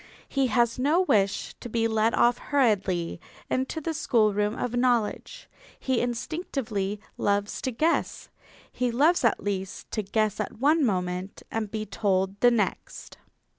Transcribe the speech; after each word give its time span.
He 0.27 0.47
has 0.47 0.79
no 0.79 1.01
wish 1.01 1.53
to 1.59 1.69
be 1.69 1.87
led 1.87 2.15
off 2.15 2.39
hurriedly 2.39 3.21
into 3.51 3.79
the 3.79 3.93
schoolroom 3.93 4.55
of 4.57 4.75
knowledge. 4.75 5.47
He 5.79 6.01
instinctively 6.01 6.99
loves 7.19 7.61
to 7.61 7.71
guess. 7.71 8.27
He 8.71 8.89
loves 8.89 9.23
at 9.23 9.43
least 9.43 9.91
to 9.91 10.01
guess 10.01 10.39
at 10.39 10.57
one 10.57 10.83
moment 10.83 11.43
and 11.51 11.67
to 11.67 11.71
be 11.77 11.85
told 11.85 12.39
the 12.39 12.49
next. 12.49 13.19